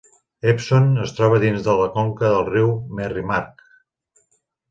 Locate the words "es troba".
1.03-1.41